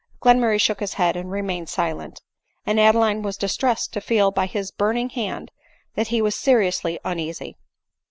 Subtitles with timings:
[0.11, 2.23] '* Glenmurray shook his head, and remained silent;
[2.65, 5.51] and Adeline was distressed to feel by his burning hand
[5.93, 7.55] that he was seriously uneasy.